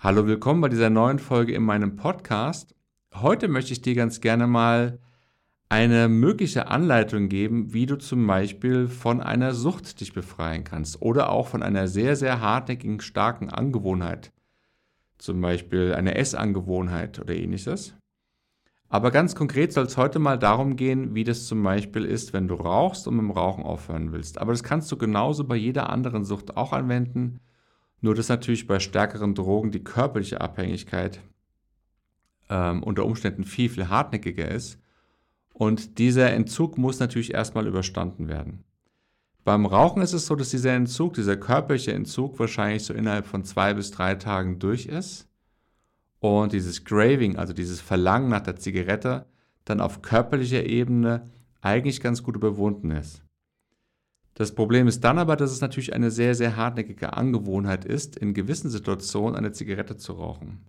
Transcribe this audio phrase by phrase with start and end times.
[0.00, 2.72] Hallo, willkommen bei dieser neuen Folge in meinem Podcast.
[3.16, 5.00] Heute möchte ich dir ganz gerne mal
[5.68, 11.32] eine mögliche Anleitung geben, wie du zum Beispiel von einer Sucht dich befreien kannst oder
[11.32, 14.30] auch von einer sehr, sehr hartnäckigen, starken Angewohnheit.
[15.18, 17.96] Zum Beispiel eine Essangewohnheit oder ähnliches.
[18.88, 22.46] Aber ganz konkret soll es heute mal darum gehen, wie das zum Beispiel ist, wenn
[22.46, 24.38] du rauchst und mit dem Rauchen aufhören willst.
[24.38, 27.40] Aber das kannst du genauso bei jeder anderen Sucht auch anwenden.
[28.00, 31.20] Nur dass natürlich bei stärkeren Drogen die körperliche Abhängigkeit
[32.48, 34.78] ähm, unter Umständen viel, viel hartnäckiger ist.
[35.52, 38.64] Und dieser Entzug muss natürlich erstmal überstanden werden.
[39.44, 43.44] Beim Rauchen ist es so, dass dieser Entzug, dieser körperliche Entzug wahrscheinlich so innerhalb von
[43.44, 45.26] zwei bis drei Tagen durch ist
[46.20, 49.26] und dieses Craving, also dieses Verlangen nach der Zigarette,
[49.64, 51.24] dann auf körperlicher Ebene
[51.60, 53.22] eigentlich ganz gut überwunden ist.
[54.38, 58.34] Das Problem ist dann aber, dass es natürlich eine sehr, sehr hartnäckige Angewohnheit ist, in
[58.34, 60.60] gewissen Situationen eine Zigarette zu rauchen.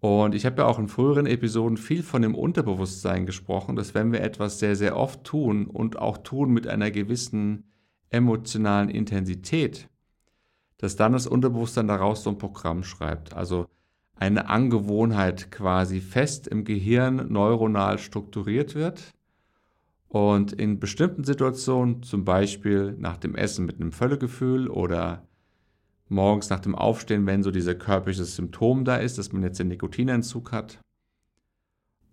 [0.00, 4.12] Und ich habe ja auch in früheren Episoden viel von dem Unterbewusstsein gesprochen, dass wenn
[4.12, 7.64] wir etwas sehr, sehr oft tun und auch tun mit einer gewissen
[8.10, 9.88] emotionalen Intensität,
[10.76, 13.32] dass dann das Unterbewusstsein daraus so ein Programm schreibt.
[13.32, 13.64] Also
[14.16, 19.14] eine Angewohnheit quasi fest im Gehirn neuronal strukturiert wird
[20.14, 25.26] und in bestimmten Situationen, zum Beispiel nach dem Essen mit einem Völlegefühl oder
[26.08, 29.66] morgens nach dem Aufstehen, wenn so dieser körperliche Symptom da ist, dass man jetzt den
[29.66, 30.78] Nikotinentzug hat,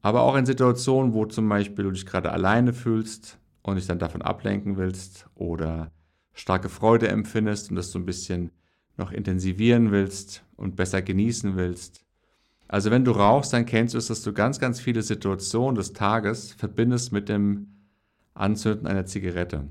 [0.01, 3.99] aber auch in Situationen, wo zum Beispiel du dich gerade alleine fühlst und dich dann
[3.99, 5.91] davon ablenken willst oder
[6.33, 8.49] starke Freude empfindest und das so ein bisschen
[8.97, 12.03] noch intensivieren willst und besser genießen willst.
[12.67, 15.93] Also wenn du rauchst, dann kennst du es, dass du ganz, ganz viele Situationen des
[15.93, 17.67] Tages verbindest mit dem
[18.33, 19.67] Anzünden einer Zigarette.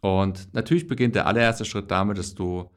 [0.00, 2.70] Und natürlich beginnt der allererste Schritt damit, dass du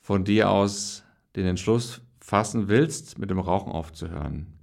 [0.00, 1.04] von dir aus
[1.36, 4.58] den Entschluss fassen willst, mit dem Rauchen aufzuhören.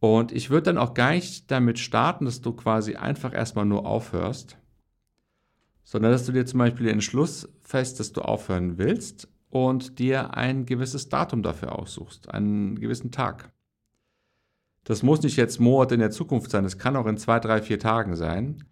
[0.00, 3.86] Und ich würde dann auch gar nicht damit starten, dass du quasi einfach erstmal nur
[3.86, 4.58] aufhörst,
[5.84, 10.34] sondern dass du dir zum Beispiel den Entschluss fest, dass du aufhören willst und dir
[10.34, 13.52] ein gewisses Datum dafür aussuchst, einen gewissen Tag.
[14.84, 17.62] Das muss nicht jetzt Monate in der Zukunft sein, es kann auch in zwei, drei,
[17.62, 18.64] vier Tagen sein.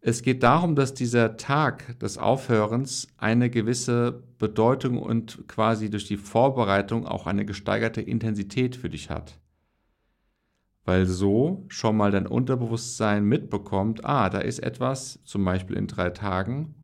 [0.00, 6.16] Es geht darum, dass dieser Tag des Aufhörens eine gewisse Bedeutung und quasi durch die
[6.16, 9.38] Vorbereitung auch eine gesteigerte Intensität für dich hat
[10.88, 16.08] weil so schon mal dein Unterbewusstsein mitbekommt, ah, da ist etwas, zum Beispiel in drei
[16.08, 16.82] Tagen,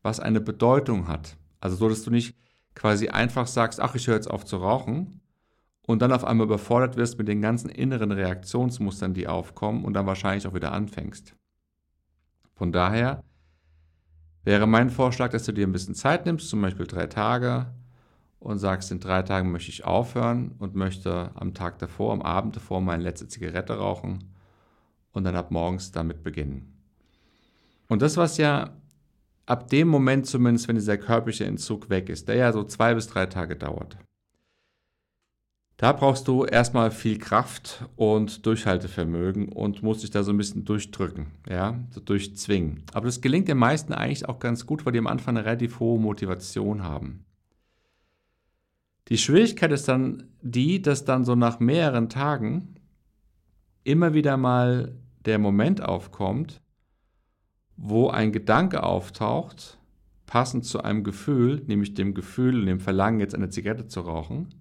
[0.00, 1.36] was eine Bedeutung hat.
[1.60, 2.34] Also so, dass du nicht
[2.74, 5.20] quasi einfach sagst, ach, ich höre jetzt auf zu rauchen
[5.86, 10.06] und dann auf einmal überfordert wirst mit den ganzen inneren Reaktionsmustern, die aufkommen und dann
[10.06, 11.34] wahrscheinlich auch wieder anfängst.
[12.54, 13.22] Von daher
[14.44, 17.66] wäre mein Vorschlag, dass du dir ein bisschen Zeit nimmst, zum Beispiel drei Tage,
[18.44, 22.54] und sagst, in drei Tagen möchte ich aufhören und möchte am Tag davor, am Abend
[22.54, 24.34] davor meine letzte Zigarette rauchen
[25.12, 26.74] und dann ab morgens damit beginnen.
[27.88, 28.76] Und das, was ja
[29.46, 33.06] ab dem Moment zumindest, wenn dieser körperliche Entzug weg ist, der ja so zwei bis
[33.06, 33.96] drei Tage dauert,
[35.76, 40.64] da brauchst du erstmal viel Kraft und Durchhaltevermögen und musst dich da so ein bisschen
[40.64, 42.84] durchdrücken, ja, so durchzwingen.
[42.92, 45.80] Aber das gelingt den meisten eigentlich auch ganz gut, weil die am Anfang eine relativ
[45.80, 47.24] hohe Motivation haben.
[49.08, 52.76] Die Schwierigkeit ist dann die, dass dann so nach mehreren Tagen
[53.82, 54.96] immer wieder mal
[55.26, 56.62] der Moment aufkommt,
[57.76, 59.78] wo ein Gedanke auftaucht,
[60.26, 64.54] passend zu einem Gefühl, nämlich dem Gefühl und dem Verlangen, jetzt eine Zigarette zu rauchen,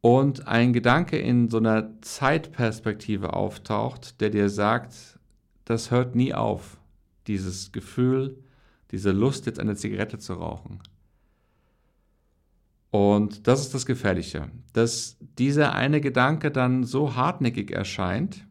[0.00, 5.18] und ein Gedanke in so einer Zeitperspektive auftaucht, der dir sagt,
[5.64, 6.78] das hört nie auf,
[7.26, 8.38] dieses Gefühl,
[8.90, 10.80] diese Lust, jetzt eine Zigarette zu rauchen.
[12.90, 18.46] Und das ist das Gefährliche, dass dieser eine Gedanke dann so hartnäckig erscheint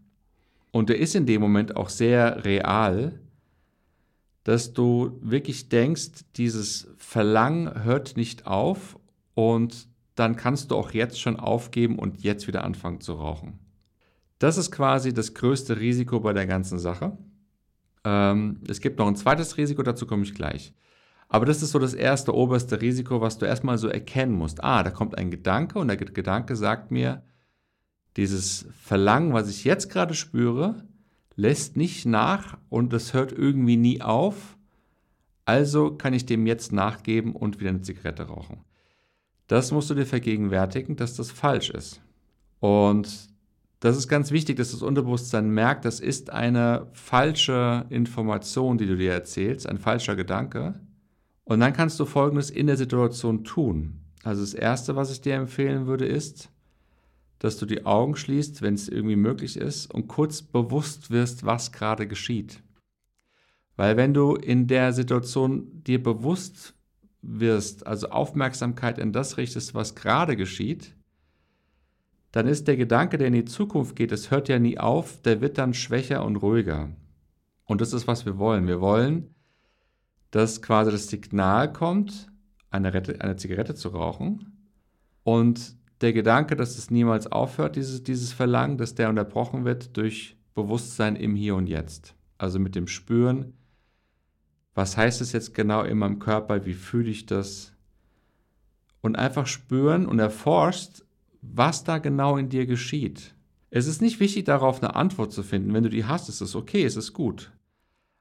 [0.72, 3.20] und der ist in dem Moment auch sehr real,
[4.44, 9.00] dass du wirklich denkst, dieses Verlangen hört nicht auf
[9.34, 13.60] und dann kannst du auch jetzt schon aufgeben und jetzt wieder anfangen zu rauchen.
[14.40, 17.18] Das ist quasi das größte Risiko bei der ganzen Sache.
[18.04, 20.74] Ähm, es gibt noch ein zweites Risiko, dazu komme ich gleich.
[21.30, 24.64] Aber das ist so das erste, oberste Risiko, was du erstmal so erkennen musst.
[24.64, 27.24] Ah, da kommt ein Gedanke und der Gedanke sagt mir,
[28.16, 30.84] dieses Verlangen, was ich jetzt gerade spüre,
[31.36, 34.58] lässt nicht nach und das hört irgendwie nie auf.
[35.46, 38.64] Also kann ich dem jetzt nachgeben und wieder eine Zigarette rauchen.
[39.48, 42.02] Das musst du dir vergegenwärtigen, dass das falsch ist.
[42.60, 43.30] Und
[43.80, 48.98] das ist ganz wichtig, dass das Unterbewusstsein merkt, das ist eine falsche Information, die du
[48.98, 50.80] dir erzählst, ein falscher Gedanke.
[51.44, 54.02] Und dann kannst du Folgendes in der Situation tun.
[54.24, 56.50] Also das Erste, was ich dir empfehlen würde, ist,
[57.40, 61.72] dass du die Augen schließt, wenn es irgendwie möglich ist, und kurz bewusst wirst, was
[61.72, 62.62] gerade geschieht.
[63.76, 66.74] Weil wenn du in der Situation dir bewusst
[67.28, 70.96] wirst, also Aufmerksamkeit in das richtest, was gerade geschieht,
[72.32, 75.42] dann ist der Gedanke, der in die Zukunft geht, es hört ja nie auf, der
[75.42, 76.90] wird dann schwächer und ruhiger.
[77.66, 78.68] Und das ist, was wir wollen.
[78.68, 79.36] Wir wollen,
[80.32, 82.32] dass quasi das Signal kommt,
[82.70, 84.70] eine, Rette, eine Zigarette zu rauchen
[85.24, 90.38] und der Gedanke, dass es niemals aufhört, dieses, dieses Verlangen, dass der unterbrochen wird durch
[90.54, 92.16] Bewusstsein im Hier und Jetzt.
[92.38, 93.54] Also mit dem Spüren,
[94.78, 97.74] was heißt es jetzt genau in meinem Körper, wie fühle ich das?
[99.02, 101.06] Und einfach spüren und erforschst,
[101.42, 103.36] was da genau in dir geschieht.
[103.70, 105.74] Es ist nicht wichtig, darauf eine Antwort zu finden.
[105.74, 107.52] Wenn du die hast, ist es okay, es ist gut.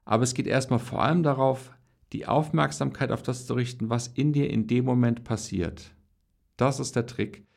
[0.05, 1.71] Aber es geht erstmal vor allem darauf,
[2.13, 5.91] die Aufmerksamkeit auf das zu richten, was in dir in dem Moment passiert.
[6.57, 7.47] Das ist der Trick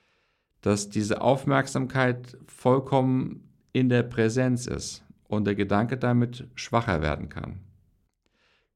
[0.61, 7.61] dass diese Aufmerksamkeit vollkommen in der Präsenz ist und der Gedanke damit schwacher werden kann.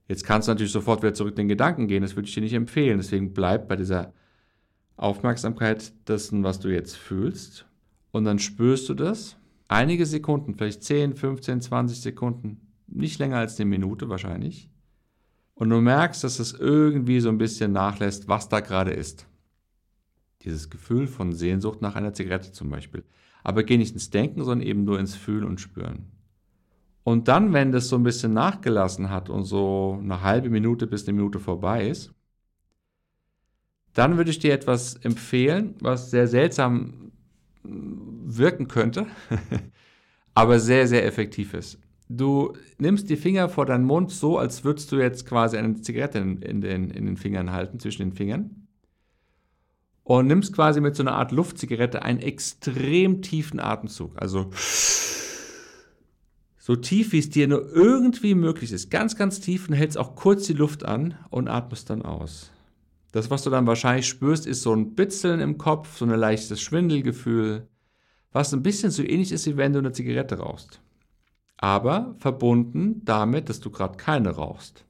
[0.09, 2.43] Jetzt kannst du natürlich sofort wieder zurück in den Gedanken gehen, das würde ich dir
[2.43, 2.99] nicht empfehlen.
[2.99, 4.13] Deswegen bleib bei dieser
[4.97, 7.67] Aufmerksamkeit dessen, was du jetzt fühlst.
[8.13, 9.37] Und dann spürst du das.
[9.67, 14.71] Einige Sekunden, vielleicht 10, 15, 20 Sekunden, nicht länger als eine Minute wahrscheinlich.
[15.55, 19.27] Und du merkst, dass es irgendwie so ein bisschen nachlässt, was da gerade ist.
[20.43, 23.05] Dieses Gefühl von Sehnsucht nach einer Zigarette zum Beispiel.
[23.43, 26.11] Aber geh nicht ins Denken, sondern eben nur ins Fühlen und Spüren.
[27.05, 31.07] Und dann, wenn das so ein bisschen nachgelassen hat und so eine halbe Minute bis
[31.07, 32.13] eine Minute vorbei ist,
[33.93, 37.13] dann würde ich dir etwas empfehlen, was sehr seltsam
[37.63, 39.07] wirken könnte,
[40.35, 41.79] aber sehr, sehr effektiv ist.
[42.09, 46.19] Du nimmst die Finger vor deinen Mund so, als würdest du jetzt quasi eine Zigarette
[46.19, 48.65] in, in, den, in den Fingern halten, zwischen den Fingern
[50.05, 54.21] und nimmst quasi mit so einer Art Luftzigarette einen extrem tiefen Atemzug.
[54.21, 54.51] Also
[56.67, 58.91] so tief, wie es dir nur irgendwie möglich ist.
[58.91, 62.53] Ganz, ganz tief und hältst auch kurz die Luft an und atmest dann aus.
[63.13, 66.63] Das, was du dann wahrscheinlich spürst, ist so ein Bitzeln im Kopf, so ein leichtes
[66.63, 67.69] Schwindelgefühl,
[68.33, 70.81] was ein bisschen so ähnlich ist, wie wenn du eine Zigarette rauchst.
[71.59, 74.87] Aber verbunden damit, dass du gerade keine rauchst.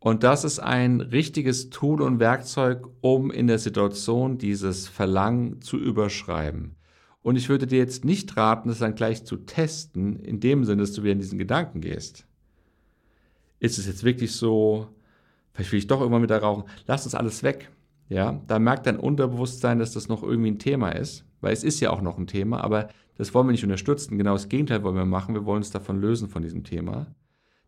[0.00, 5.78] Und das ist ein richtiges Tool und Werkzeug, um in der Situation dieses Verlangen zu
[5.78, 6.74] überschreiben.
[7.26, 10.82] Und ich würde dir jetzt nicht raten, das dann gleich zu testen, in dem Sinne,
[10.82, 12.24] dass du wieder in diesen Gedanken gehst.
[13.58, 14.86] Ist es jetzt wirklich so,
[15.52, 17.68] vielleicht will ich doch irgendwann wieder rauchen, lass das alles weg.
[18.08, 21.80] Ja, da merkt dein Unterbewusstsein, dass das noch irgendwie ein Thema ist, weil es ist
[21.80, 24.18] ja auch noch ein Thema, aber das wollen wir nicht unterstützen.
[24.18, 25.34] Genau das Gegenteil wollen wir machen.
[25.34, 27.08] Wir wollen uns davon lösen von diesem Thema.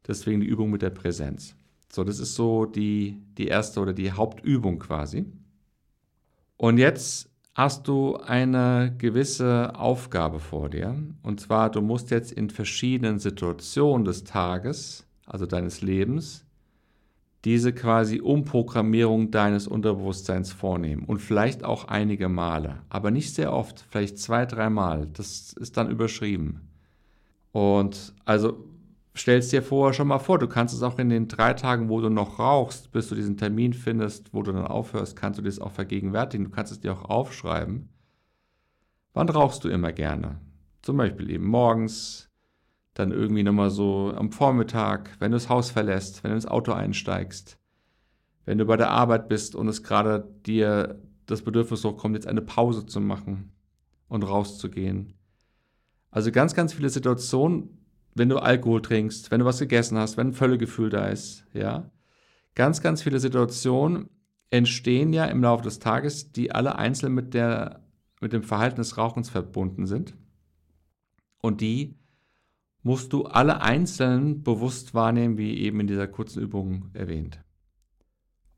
[0.06, 1.56] Deswegen die Übung mit der Präsenz.
[1.90, 5.26] So, das ist so die, die erste oder die Hauptübung quasi.
[6.56, 10.96] Und jetzt hast du eine gewisse Aufgabe vor dir.
[11.22, 16.46] Und zwar, du musst jetzt in verschiedenen Situationen des Tages, also deines Lebens,
[17.44, 21.04] diese quasi Umprogrammierung deines Unterbewusstseins vornehmen.
[21.04, 25.08] Und vielleicht auch einige Male, aber nicht sehr oft, vielleicht zwei, dreimal.
[25.12, 26.68] Das ist dann überschrieben.
[27.52, 28.64] Und also
[29.18, 32.00] stellst dir vorher schon mal vor, du kannst es auch in den drei Tagen, wo
[32.00, 35.58] du noch rauchst, bis du diesen Termin findest, wo du dann aufhörst, kannst du das
[35.58, 36.44] auch vergegenwärtigen.
[36.44, 37.88] Du kannst es dir auch aufschreiben.
[39.14, 40.40] Wann rauchst du immer gerne?
[40.82, 42.28] Zum Beispiel eben morgens,
[42.94, 46.72] dann irgendwie nochmal so am Vormittag, wenn du das Haus verlässt, wenn du ins Auto
[46.72, 47.58] einsteigst,
[48.44, 52.42] wenn du bei der Arbeit bist und es gerade dir das Bedürfnis hochkommt, jetzt eine
[52.42, 53.52] Pause zu machen
[54.08, 55.14] und rauszugehen.
[56.10, 57.77] Also ganz, ganz viele Situationen,
[58.18, 61.90] wenn du Alkohol trinkst, wenn du was gegessen hast, wenn ein Völlegefühl da ist, ja.
[62.54, 64.10] Ganz, ganz viele Situationen
[64.50, 67.84] entstehen ja im Laufe des Tages, die alle einzeln mit, der,
[68.20, 70.16] mit dem Verhalten des Rauchens verbunden sind.
[71.40, 71.96] Und die
[72.82, 77.40] musst du alle einzeln bewusst wahrnehmen, wie eben in dieser kurzen Übung erwähnt.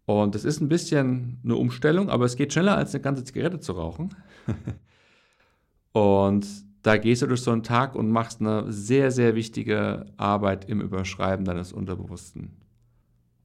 [0.06, 3.60] Und es ist ein bisschen eine Umstellung, aber es geht schneller als eine ganze Zigarette
[3.60, 4.14] zu rauchen.
[5.92, 6.46] und
[6.82, 10.80] da gehst du durch so einen Tag und machst eine sehr, sehr wichtige Arbeit im
[10.80, 12.56] Überschreiben deines Unterbewussten.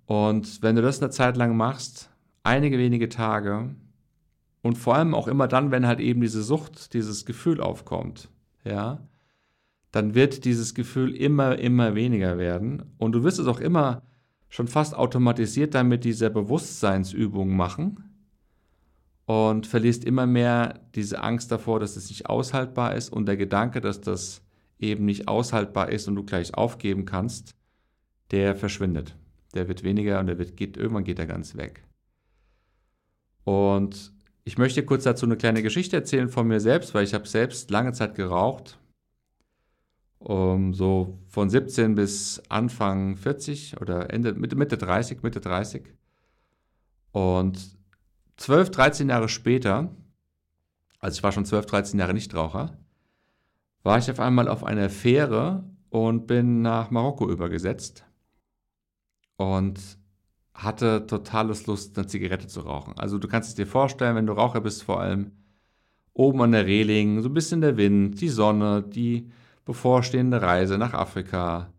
[0.05, 2.09] Und wenn du das eine Zeit lang machst,
[2.43, 3.75] einige wenige Tage,
[4.61, 8.29] und vor allem auch immer dann, wenn halt eben diese Sucht, dieses Gefühl aufkommt,
[8.63, 8.99] ja,
[9.91, 12.83] dann wird dieses Gefühl immer, immer weniger werden.
[12.97, 14.01] Und du wirst es auch immer
[14.49, 18.14] schon fast automatisiert dann mit dieser Bewusstseinsübung machen
[19.25, 23.81] und verlierst immer mehr diese Angst davor, dass es nicht aushaltbar ist und der Gedanke,
[23.81, 24.41] dass das
[24.79, 27.55] eben nicht aushaltbar ist und du gleich aufgeben kannst,
[28.31, 29.15] der verschwindet.
[29.53, 31.83] Der wird weniger und der wird, geht, irgendwann geht er ganz weg.
[33.45, 34.13] Und
[34.47, 37.71] Ich möchte kurz dazu eine kleine Geschichte erzählen von mir selbst, weil ich habe selbst
[37.71, 38.79] lange Zeit geraucht.
[40.19, 45.83] Um, so von 17 bis Anfang 40 oder Ende, Mitte, Mitte 30, Mitte 30.
[47.11, 47.75] Und
[48.37, 49.89] 12, 13 Jahre später,
[50.99, 52.77] also ich war schon 12, 13 Jahre Nichtraucher,
[53.83, 58.03] war ich auf einmal auf einer Fähre und bin nach Marokko übergesetzt
[59.37, 59.79] und
[60.53, 62.97] hatte totales Lust, eine Zigarette zu rauchen.
[62.97, 65.31] Also du kannst es dir vorstellen, wenn du Raucher bist, vor allem
[66.13, 69.31] oben an der Reling, so ein bisschen der Wind, die Sonne, die
[69.65, 71.73] bevorstehende Reise nach Afrika.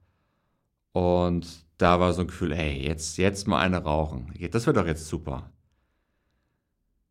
[0.93, 1.47] Und
[1.79, 4.33] da war so ein Gefühl, hey, jetzt, jetzt mal eine rauchen.
[4.51, 5.51] Das wird doch jetzt super.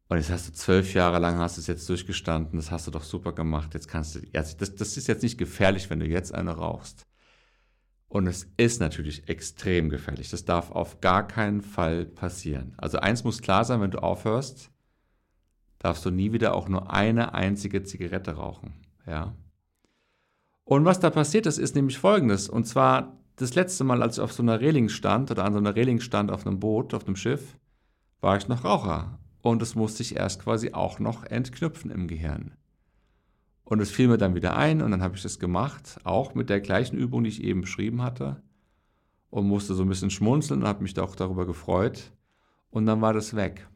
[0.08, 2.92] Und jetzt hast du zwölf Jahre lang, hast du es jetzt durchgestanden, das hast du
[2.92, 3.74] doch super gemacht.
[3.74, 7.08] Jetzt kannst du, das, das ist jetzt nicht gefährlich, wenn du jetzt eine rauchst.
[8.08, 10.30] Und es ist natürlich extrem gefährlich.
[10.30, 12.74] Das darf auf gar keinen Fall passieren.
[12.78, 14.70] Also eins muss klar sein, wenn du aufhörst,
[15.80, 18.74] darfst du nie wieder auch nur eine einzige Zigarette rauchen.
[19.08, 19.36] Ja.
[20.64, 22.48] Und was da passiert ist, ist nämlich folgendes.
[22.48, 25.60] Und zwar das letzte Mal, als ich auf so einer Reling stand oder an so
[25.60, 27.58] einer Reling stand auf einem Boot, auf einem Schiff,
[28.22, 29.20] war ich noch Raucher.
[29.46, 32.54] Und es musste ich erst quasi auch noch entknüpfen im Gehirn.
[33.64, 36.50] Und es fiel mir dann wieder ein und dann habe ich das gemacht, auch mit
[36.50, 38.42] der gleichen Übung, die ich eben beschrieben hatte.
[39.30, 42.12] Und musste so ein bisschen schmunzeln und habe mich auch darüber gefreut.
[42.72, 43.68] Und dann war das weg.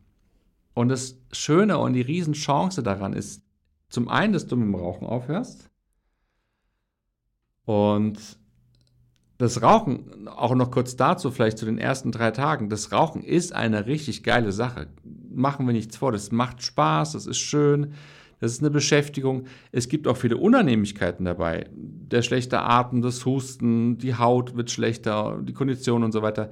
[0.73, 3.43] Und das Schöne und die Riesenchance daran ist,
[3.89, 5.69] zum einen, dass du mit dem Rauchen aufhörst.
[7.65, 8.39] Und
[9.39, 13.55] das Rauchen, auch noch kurz dazu, vielleicht zu den ersten drei Tagen, das Rauchen ist
[13.55, 14.88] eine richtig geile Sache.
[15.34, 17.93] Machen wir nichts vor, das macht Spaß, das ist schön,
[18.41, 19.46] das ist eine Beschäftigung.
[19.72, 21.69] Es gibt auch viele Unannehmlichkeiten dabei.
[21.72, 26.51] Der schlechte Atem, das Husten, die Haut wird schlechter, die Kondition und so weiter.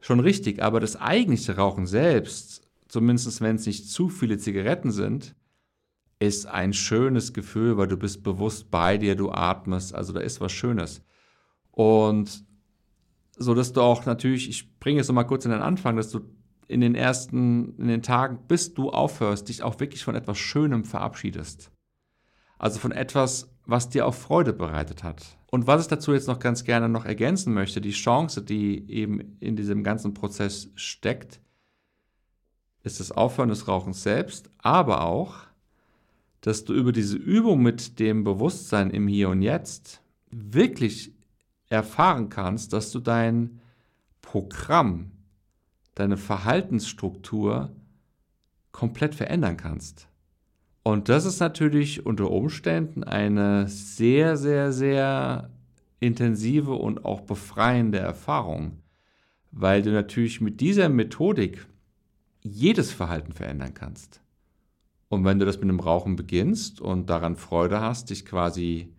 [0.00, 5.36] Schon richtig, aber das eigentliche Rauchen selbst, zumindest wenn es nicht zu viele Zigaretten sind,
[6.18, 10.40] ist ein schönes Gefühl, weil du bist bewusst bei dir, du atmest, also da ist
[10.40, 11.00] was Schönes.
[11.74, 12.44] Und
[13.36, 16.20] so dass du auch natürlich, ich bringe es nochmal kurz in den Anfang, dass du
[16.68, 20.84] in den ersten, in den Tagen, bis du aufhörst, dich auch wirklich von etwas Schönem
[20.84, 21.72] verabschiedest.
[22.58, 25.36] Also von etwas, was dir auch Freude bereitet hat.
[25.50, 29.36] Und was ich dazu jetzt noch ganz gerne noch ergänzen möchte, die Chance, die eben
[29.40, 31.40] in diesem ganzen Prozess steckt,
[32.84, 35.34] ist das Aufhören des Rauchens selbst, aber auch,
[36.40, 41.13] dass du über diese Übung mit dem Bewusstsein im Hier und Jetzt wirklich
[41.74, 43.60] erfahren kannst, dass du dein
[44.22, 45.10] Programm,
[45.94, 47.70] deine Verhaltensstruktur
[48.72, 50.08] komplett verändern kannst.
[50.82, 55.50] Und das ist natürlich unter Umständen eine sehr, sehr, sehr
[56.00, 58.82] intensive und auch befreiende Erfahrung,
[59.50, 61.66] weil du natürlich mit dieser Methodik
[62.42, 64.20] jedes Verhalten verändern kannst.
[65.08, 68.93] Und wenn du das mit dem Rauchen beginnst und daran Freude hast, dich quasi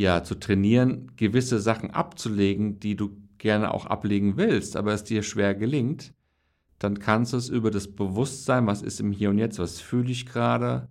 [0.00, 5.22] ja, zu trainieren, gewisse Sachen abzulegen, die du gerne auch ablegen willst, aber es dir
[5.22, 6.14] schwer gelingt,
[6.78, 10.10] dann kannst du es über das Bewusstsein, was ist im Hier und Jetzt, was fühle
[10.10, 10.88] ich gerade,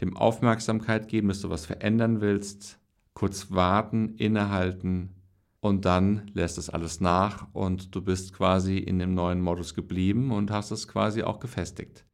[0.00, 2.78] dem Aufmerksamkeit geben, dass du was verändern willst,
[3.12, 5.16] kurz warten, innehalten
[5.58, 10.30] und dann lässt es alles nach und du bist quasi in dem neuen Modus geblieben
[10.30, 12.04] und hast es quasi auch gefestigt.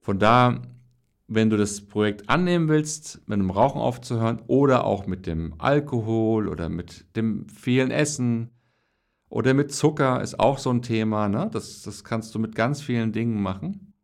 [0.00, 0.62] Von da
[1.28, 6.48] wenn du das Projekt annehmen willst, mit dem Rauchen aufzuhören oder auch mit dem Alkohol
[6.48, 8.50] oder mit dem vielen Essen
[9.28, 11.28] oder mit Zucker ist auch so ein Thema.
[11.28, 11.48] Ne?
[11.52, 13.94] Das, das kannst du mit ganz vielen Dingen machen.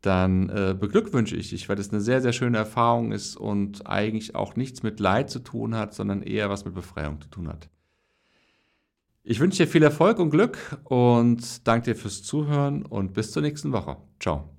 [0.00, 4.34] Dann äh, beglückwünsche ich dich, weil das eine sehr, sehr schöne Erfahrung ist und eigentlich
[4.34, 7.68] auch nichts mit Leid zu tun hat, sondern eher was mit Befreiung zu tun hat.
[9.24, 13.42] Ich wünsche dir viel Erfolg und Glück und danke dir fürs Zuhören und bis zur
[13.42, 13.96] nächsten Woche.
[14.18, 14.52] Ciao.